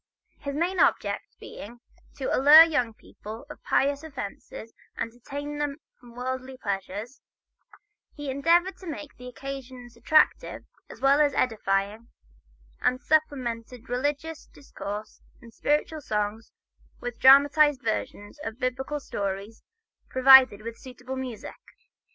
His 0.39 0.55
main 0.55 0.79
object 0.79 1.21
being 1.39 1.79
"to 2.15 2.35
allure 2.35 2.63
young 2.63 2.91
people 2.95 3.45
to 3.47 3.55
pious 3.57 4.03
offices 4.03 4.73
and 4.97 5.11
to 5.11 5.19
detain 5.19 5.59
them 5.59 5.75
from 5.99 6.15
worldly 6.15 6.57
pleasure," 6.57 7.05
he 8.15 8.31
endeavored 8.31 8.77
to 8.77 8.87
make 8.87 9.15
the 9.17 9.27
occasions 9.27 9.95
attractive 9.95 10.65
as 10.89 11.01
well 11.01 11.19
as 11.21 11.35
edifying, 11.35 12.07
and 12.81 12.99
supplemented 12.99 13.89
religious 13.89 14.47
discourse 14.47 15.21
and 15.39 15.53
spiritual 15.53 16.01
songs 16.01 16.51
with 16.99 17.19
dramatized 17.19 17.83
versions 17.83 18.39
of 18.43 18.57
Biblical 18.57 18.99
stories 18.99 19.61
provided 20.09 20.63
with 20.63 20.79
suitable 20.79 21.15
music. 21.15 21.53